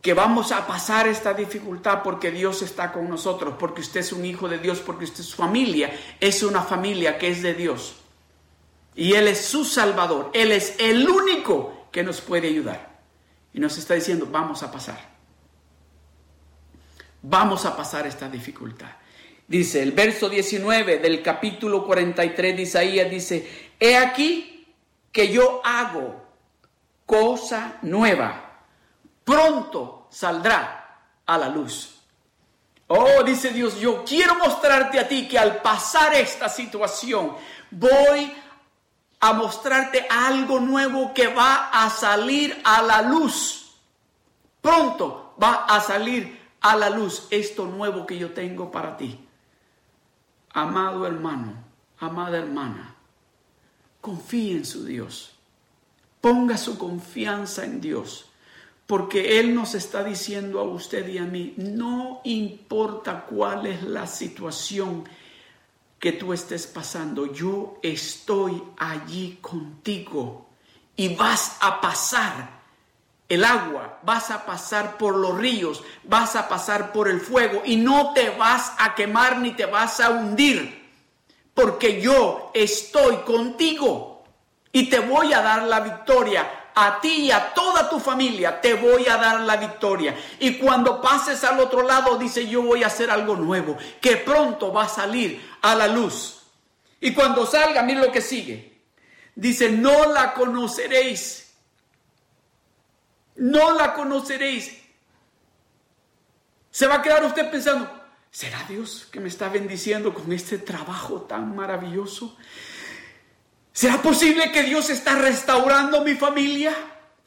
[0.00, 4.24] Que vamos a pasar esta dificultad porque Dios está con nosotros, porque usted es un
[4.24, 7.96] hijo de Dios, porque usted su familia es una familia que es de Dios.
[8.94, 10.30] Y Él es su Salvador.
[10.32, 12.95] Él es el único que nos puede ayudar.
[13.56, 14.98] Y nos está diciendo, vamos a pasar.
[17.22, 18.90] Vamos a pasar esta dificultad.
[19.48, 24.74] Dice el verso 19 del capítulo 43 de Isaías, dice, he aquí
[25.10, 26.22] que yo hago
[27.06, 28.60] cosa nueva.
[29.24, 31.98] Pronto saldrá a la luz.
[32.88, 37.34] Oh, dice Dios, yo quiero mostrarte a ti que al pasar esta situación
[37.70, 38.34] voy
[39.20, 43.74] a mostrarte algo nuevo que va a salir a la luz.
[44.60, 49.18] Pronto va a salir a la luz esto nuevo que yo tengo para ti.
[50.50, 51.54] Amado hermano,
[51.98, 52.94] amada hermana,
[54.00, 55.32] confíe en su Dios.
[56.20, 58.26] Ponga su confianza en Dios,
[58.86, 64.06] porque Él nos está diciendo a usted y a mí, no importa cuál es la
[64.06, 65.04] situación
[66.06, 70.46] que tú estés pasando, yo estoy allí contigo
[70.94, 72.48] y vas a pasar
[73.28, 77.74] el agua, vas a pasar por los ríos, vas a pasar por el fuego y
[77.74, 80.88] no te vas a quemar ni te vas a hundir,
[81.52, 84.22] porque yo estoy contigo
[84.70, 86.48] y te voy a dar la victoria.
[86.76, 90.14] A ti y a toda tu familia te voy a dar la victoria.
[90.38, 94.72] Y cuando pases al otro lado, dice, yo voy a hacer algo nuevo, que pronto
[94.72, 96.42] va a salir a la luz.
[97.00, 98.82] Y cuando salga, mire lo que sigue.
[99.34, 101.46] Dice, no la conoceréis
[103.36, 104.76] no la conoceréis.
[106.70, 107.90] Se va a quedar usted pensando,
[108.30, 112.36] ¿será Dios que me está bendiciendo con este trabajo tan maravilloso?
[113.76, 116.74] ¿Será posible que Dios está restaurando mi familia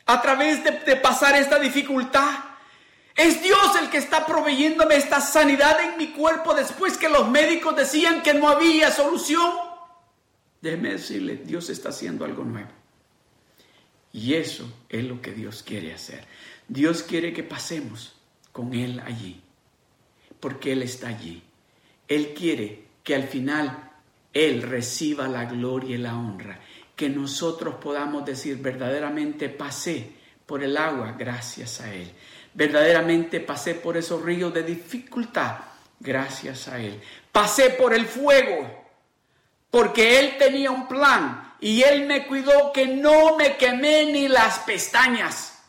[0.07, 2.39] a través de, de pasar esta dificultad?
[3.15, 7.75] ¿Es Dios el que está proveyéndome esta sanidad en mi cuerpo después que los médicos
[7.75, 9.47] decían que no había solución?
[10.59, 12.71] Déjeme decirle, Dios está haciendo algo nuevo.
[14.11, 16.25] Y eso es lo que Dios quiere hacer.
[16.67, 18.15] Dios quiere que pasemos
[18.51, 19.39] con Él allí,
[20.39, 21.43] porque Él está allí.
[22.07, 23.88] Él quiere que al final
[24.33, 26.59] Él reciba la gloria y la honra,
[26.95, 30.11] que nosotros podamos decir verdaderamente pasé
[30.45, 32.11] por el agua gracias a Él.
[32.53, 35.57] Verdaderamente pasé por esos ríos de dificultad
[35.99, 36.99] gracias a Él.
[37.31, 38.85] Pasé por el fuego
[39.69, 44.59] porque Él tenía un plan y Él me cuidó que no me quemé ni las
[44.59, 45.61] pestañas,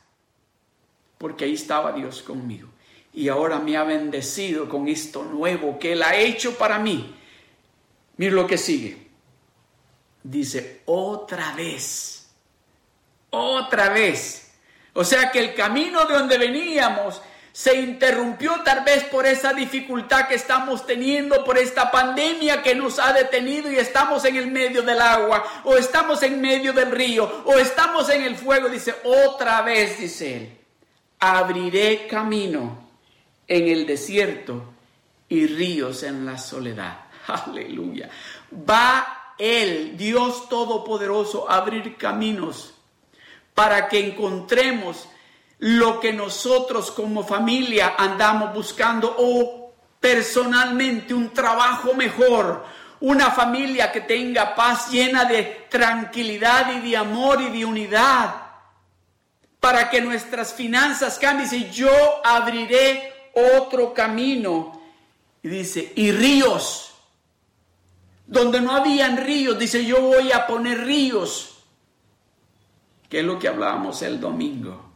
[1.19, 2.69] porque ahí estaba Dios conmigo.
[3.13, 7.17] Y ahora me ha bendecido con esto nuevo que Él ha hecho para mí.
[8.21, 8.99] Mira lo que sigue.
[10.23, 12.29] Dice, otra vez,
[13.31, 14.53] otra vez.
[14.93, 20.29] O sea que el camino de donde veníamos se interrumpió tal vez por esa dificultad
[20.29, 24.83] que estamos teniendo, por esta pandemia que nos ha detenido y estamos en el medio
[24.83, 28.69] del agua, o estamos en medio del río, o estamos en el fuego.
[28.69, 30.59] Dice, otra vez, dice él,
[31.21, 32.87] abriré camino
[33.49, 34.75] en el desierto
[35.27, 37.10] y ríos en la soledad.
[37.35, 38.09] Aleluya.
[38.53, 42.75] Va él, Dios Todopoderoso, a abrir caminos
[43.55, 45.09] para que encontremos
[45.59, 52.65] lo que nosotros como familia andamos buscando o personalmente un trabajo mejor,
[53.01, 58.35] una familia que tenga paz llena de tranquilidad y de amor y de unidad,
[59.59, 61.49] para que nuestras finanzas cambien.
[61.49, 61.91] Dice, yo
[62.25, 64.81] abriré otro camino.
[65.43, 66.90] Y dice, y ríos.
[68.31, 71.65] Donde no habían ríos, dice, yo voy a poner ríos.
[73.09, 74.91] Que es lo que hablábamos el domingo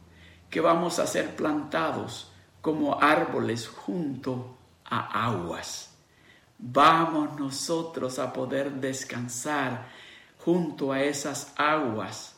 [0.49, 5.91] que vamos a ser plantados como árboles junto a aguas.
[6.57, 9.89] Vamos nosotros a poder descansar
[10.37, 12.37] junto a esas aguas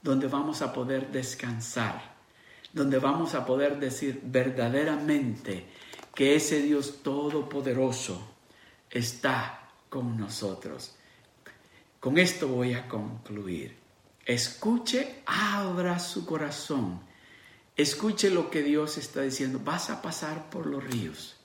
[0.00, 2.00] donde vamos a poder descansar,
[2.72, 5.68] donde vamos a poder decir verdaderamente
[6.14, 8.34] que ese Dios todopoderoso
[8.88, 9.57] está
[9.88, 10.94] con nosotros.
[12.00, 13.76] Con esto voy a concluir.
[14.24, 17.08] Escuche, abra su corazón
[17.78, 19.60] Escuche lo que Dios está diciendo.
[19.64, 21.36] Vas a pasar por los ríos.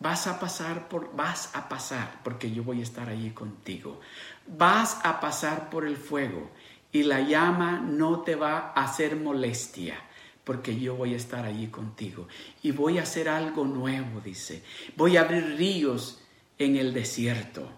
[0.00, 4.00] Vas a pasar por, vas a pasar, porque yo voy a estar allí contigo.
[4.48, 6.50] Vas a pasar por el fuego
[6.90, 9.94] y la llama no te va a hacer molestia,
[10.42, 12.26] porque yo voy a estar allí contigo.
[12.64, 14.64] Y voy a hacer algo nuevo, dice.
[14.96, 16.21] Voy a abrir ríos
[16.58, 17.70] en el desierto.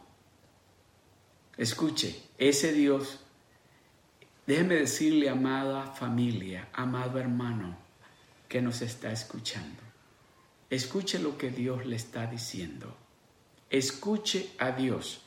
[1.57, 3.21] Escuche, ese Dios
[4.47, 7.79] Déjeme decirle, amada familia, amado hermano
[8.47, 9.83] que nos está escuchando,
[10.69, 12.95] escuche lo que Dios le está diciendo.
[13.71, 15.23] Escuche a Dios.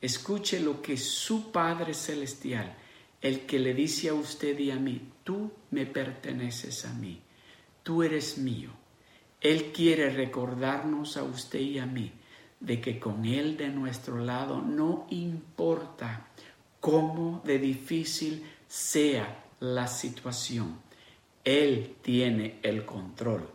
[0.00, 2.76] Escuche lo que su Padre Celestial,
[3.20, 7.20] el que le dice a usted y a mí, tú me perteneces a mí,
[7.82, 8.70] tú eres mío.
[9.40, 12.12] Él quiere recordarnos a usted y a mí
[12.60, 16.28] de que con Él de nuestro lado no importa
[16.78, 20.78] cómo de difícil sea la situación,
[21.44, 23.48] Él tiene el control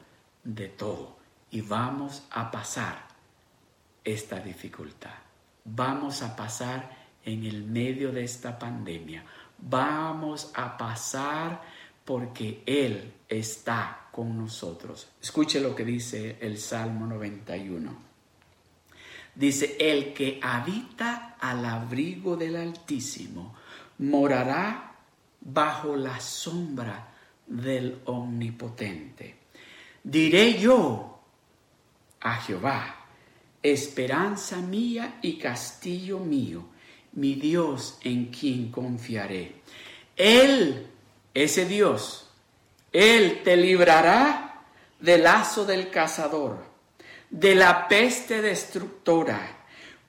[0.44, 1.16] de todo
[1.52, 3.08] y vamos a pasar
[4.04, 5.14] esta dificultad.
[5.64, 9.26] Vamos a pasar en el medio de esta pandemia.
[9.58, 11.62] Vamos a pasar
[12.04, 15.08] porque Él está con nosotros.
[15.22, 18.15] Escuche lo que dice el Salmo 91.
[19.36, 23.54] Dice, el que habita al abrigo del Altísimo
[24.00, 24.96] morará
[25.42, 27.14] bajo la sombra
[27.46, 29.40] del Omnipotente.
[30.04, 31.20] Diré yo
[32.22, 33.08] a Jehová,
[33.62, 36.66] esperanza mía y castillo mío,
[37.14, 39.62] mi Dios en quien confiaré.
[40.16, 40.88] Él,
[41.34, 42.30] ese Dios,
[42.92, 44.64] Él te librará
[45.00, 46.66] del lazo del cazador,
[47.30, 49.58] de la peste destructora.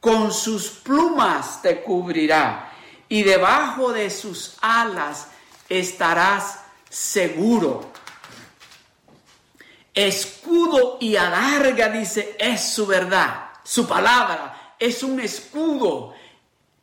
[0.00, 2.72] Con sus plumas te cubrirá
[3.08, 5.28] y debajo de sus alas
[5.68, 7.92] estarás seguro.
[9.94, 13.50] Escudo y alarga, dice, es su verdad.
[13.64, 16.14] Su palabra es un escudo.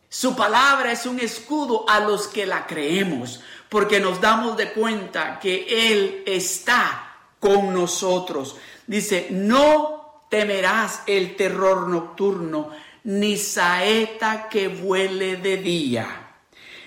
[0.10, 5.40] Su palabra es un escudo a los que la creemos, porque nos damos de cuenta
[5.40, 8.56] que Él está con nosotros.
[8.86, 9.93] Dice, no
[10.34, 12.72] temerás el terror nocturno,
[13.04, 16.08] ni saeta que vuele de día,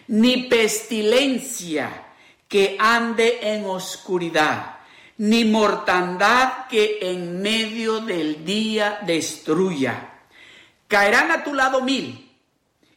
[0.09, 2.09] ni pestilencia
[2.49, 4.72] que ande en oscuridad
[5.18, 10.24] ni mortandad que en medio del día destruya.
[10.88, 12.28] Caerán a tu lado mil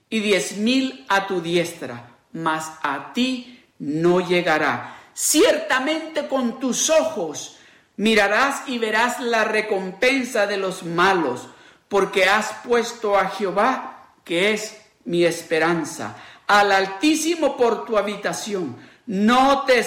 [0.10, 4.98] y diez mil a tu diestra, mas a ti no llegará.
[5.14, 7.59] Ciertamente con tus ojos
[8.00, 11.50] mirarás y verás la recompensa de los malos,
[11.90, 16.16] porque has puesto a Jehová, que es mi esperanza,
[16.48, 19.84] al Altísimo por tu habitación no te,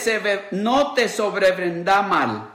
[0.51, 2.51] no te sobrevendrá mal,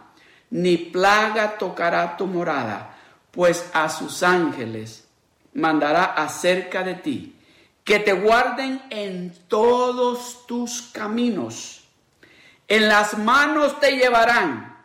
[0.51, 2.95] ni plaga tocará tu morada,
[3.31, 5.07] pues a sus ángeles
[5.55, 7.35] mandará acerca de ti,
[7.83, 11.83] que te guarden en todos tus caminos.
[12.67, 14.76] En las manos te llevarán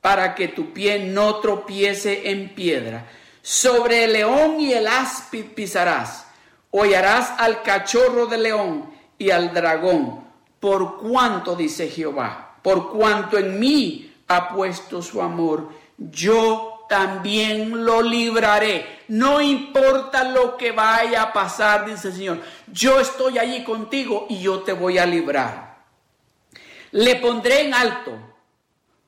[0.00, 3.06] para que tu pie no tropiece en piedra.
[3.42, 6.26] Sobre el león y el áspid pisarás.
[6.70, 10.30] Hollarás al cachorro de león y al dragón
[10.60, 18.02] por cuanto, dice Jehová, por cuanto en mí ha puesto su amor, yo también lo
[18.02, 19.00] libraré.
[19.08, 22.40] No importa lo que vaya a pasar, dice el Señor,
[22.70, 25.78] yo estoy allí contigo y yo te voy a librar.
[26.92, 28.12] Le pondré en alto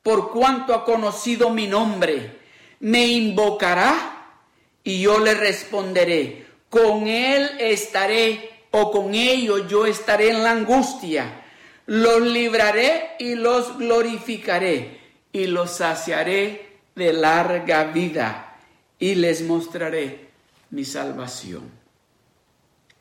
[0.03, 2.39] por cuanto ha conocido mi nombre.
[2.81, 4.35] Me invocará
[4.83, 6.45] y yo le responderé.
[6.69, 11.39] Con él estaré o con ellos yo estaré en la angustia
[11.85, 14.99] los libraré y los glorificaré
[15.31, 18.57] y los saciaré de larga vida
[18.99, 20.29] y les mostraré
[20.69, 21.69] mi salvación.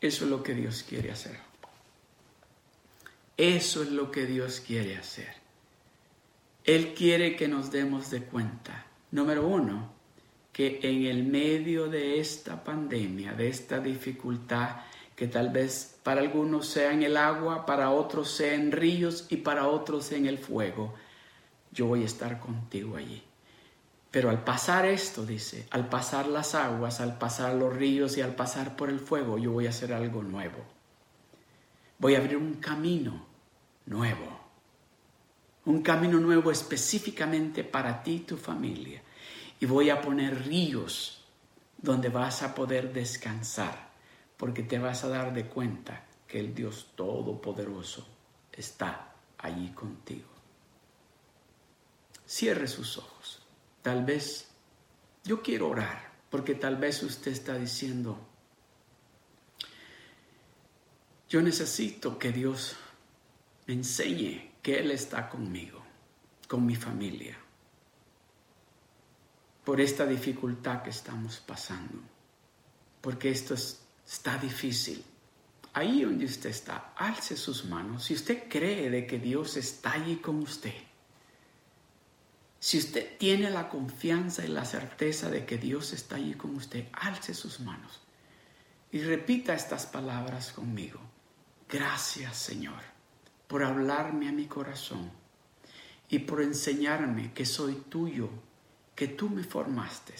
[0.00, 1.38] Eso es lo que Dios quiere hacer.
[3.36, 5.41] Eso es lo que Dios quiere hacer.
[6.64, 9.92] Él quiere que nos demos de cuenta, número uno,
[10.52, 14.76] que en el medio de esta pandemia, de esta dificultad,
[15.16, 19.38] que tal vez para algunos sea en el agua, para otros sea en ríos y
[19.38, 20.94] para otros en el fuego.
[21.72, 23.22] Yo voy a estar contigo allí.
[24.10, 28.34] Pero al pasar esto, dice, al pasar las aguas, al pasar los ríos y al
[28.34, 30.58] pasar por el fuego, yo voy a hacer algo nuevo.
[31.98, 33.24] Voy a abrir un camino
[33.86, 34.41] nuevo.
[35.64, 39.02] Un camino nuevo específicamente para ti y tu familia.
[39.60, 41.24] Y voy a poner ríos
[41.78, 43.92] donde vas a poder descansar
[44.36, 48.06] porque te vas a dar de cuenta que el Dios Todopoderoso
[48.52, 50.28] está allí contigo.
[52.26, 53.42] Cierre sus ojos.
[53.82, 54.48] Tal vez
[55.24, 58.18] yo quiero orar, porque tal vez usted está diciendo,
[61.28, 62.74] yo necesito que Dios
[63.66, 65.82] me enseñe que Él está conmigo,
[66.48, 67.36] con mi familia,
[69.64, 72.00] por esta dificultad que estamos pasando,
[73.00, 75.02] porque esto es está difícil,
[75.72, 78.04] ahí donde usted está, alce sus manos.
[78.04, 80.74] Si usted cree de que Dios está allí con usted,
[82.58, 86.88] si usted tiene la confianza y la certeza de que Dios está allí con usted,
[86.92, 88.00] alce sus manos
[88.92, 91.00] y repita estas palabras conmigo.
[91.68, 92.91] Gracias Señor
[93.52, 95.10] por hablarme a mi corazón
[96.08, 98.30] y por enseñarme que soy tuyo,
[98.94, 100.14] que tú me formaste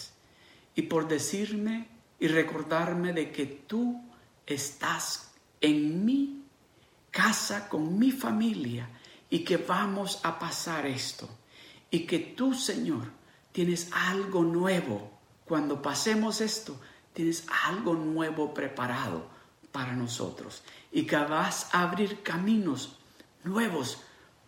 [0.75, 1.87] y por decirme
[2.19, 4.03] y recordarme de que tú
[4.45, 5.31] estás
[5.61, 6.43] en mi
[7.09, 8.87] casa con mi familia
[9.31, 11.27] y que vamos a pasar esto
[11.89, 13.07] y que tú, Señor,
[13.51, 15.09] tienes algo nuevo.
[15.43, 16.79] Cuando pasemos esto,
[17.13, 19.25] tienes algo nuevo preparado
[19.71, 20.61] para nosotros
[20.91, 22.99] y que vas a abrir caminos
[23.43, 24.01] nuevos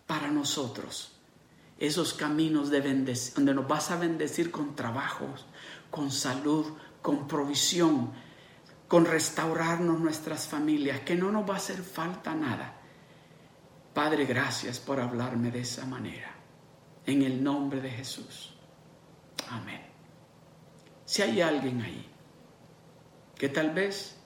[0.06, 1.12] para nosotros.
[1.78, 2.80] Esos caminos de
[3.34, 5.44] donde nos vas a bendecir con trabajos,
[5.90, 6.66] con salud,
[7.02, 8.12] con provisión,
[8.88, 12.80] con restaurarnos nuestras familias, que no nos va a hacer falta nada.
[13.92, 16.34] Padre, gracias por hablarme de esa manera.
[17.04, 18.54] En el nombre de Jesús.
[19.48, 19.82] Amén.
[21.04, 22.06] Si hay alguien ahí
[23.36, 24.16] que tal vez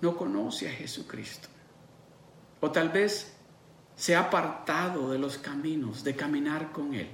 [0.00, 1.48] no conoce a Jesucristo,
[2.60, 3.34] o tal vez
[3.96, 7.08] se ha apartado de los caminos de caminar con Él,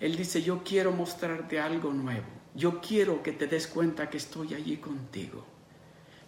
[0.00, 4.54] Él dice, yo quiero mostrarte algo nuevo, yo quiero que te des cuenta que estoy
[4.54, 5.46] allí contigo.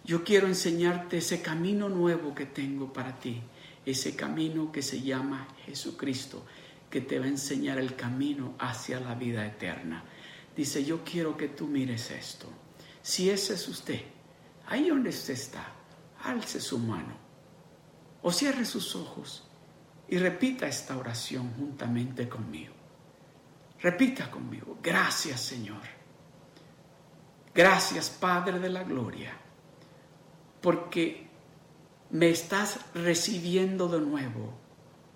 [0.03, 3.41] Yo quiero enseñarte ese camino nuevo que tengo para ti,
[3.85, 6.45] ese camino que se llama Jesucristo,
[6.89, 10.03] que te va a enseñar el camino hacia la vida eterna.
[10.55, 12.47] Dice, yo quiero que tú mires esto.
[13.01, 14.01] Si ese es usted,
[14.67, 15.73] ahí donde usted está,
[16.23, 17.26] alce su mano
[18.27, 19.47] o cierre sus ojos
[20.09, 22.73] y repita esta oración juntamente conmigo.
[23.79, 25.79] Repita conmigo, gracias Señor.
[27.55, 29.31] Gracias Padre de la Gloria
[30.59, 31.29] porque
[32.09, 34.53] me estás recibiendo de nuevo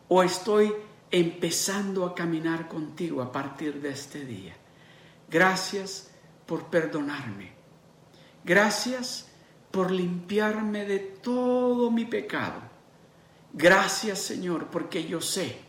[0.07, 0.73] o estoy
[1.11, 4.55] empezando a caminar contigo a partir de este día.
[5.29, 6.11] Gracias
[6.45, 7.51] por perdonarme.
[8.45, 9.29] Gracias
[9.69, 12.70] por limpiarme de todo mi pecado.
[13.53, 15.59] Gracias Señor porque yo sé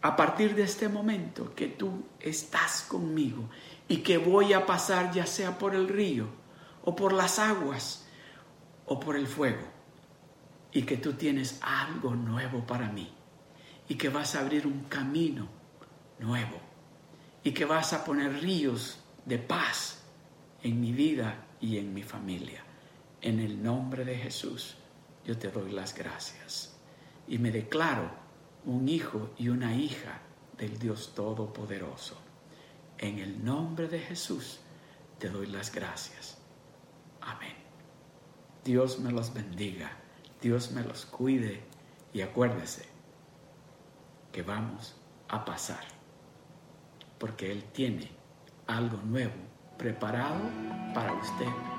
[0.00, 3.48] a partir de este momento que tú estás conmigo
[3.88, 6.28] y que voy a pasar ya sea por el río
[6.82, 8.06] o por las aguas
[8.86, 9.66] o por el fuego
[10.72, 13.12] y que tú tienes algo nuevo para mí
[13.88, 15.48] y que vas a abrir un camino
[16.18, 16.58] nuevo
[17.42, 20.02] y que vas a poner ríos de paz
[20.62, 22.62] en mi vida y en mi familia.
[23.20, 24.76] En el nombre de Jesús
[25.24, 26.73] yo te doy las gracias
[27.26, 28.10] y me declaro
[28.64, 30.20] un hijo y una hija
[30.58, 32.16] del Dios Todopoderoso.
[32.98, 34.60] En el nombre de Jesús
[35.18, 36.38] te doy las gracias.
[37.20, 37.54] Amén.
[38.64, 39.92] Dios me los bendiga,
[40.40, 41.62] Dios me los cuide
[42.12, 42.86] y acuérdese
[44.32, 44.96] que vamos
[45.28, 45.84] a pasar,
[47.18, 48.10] porque Él tiene
[48.66, 49.34] algo nuevo
[49.76, 50.40] preparado
[50.94, 51.73] para usted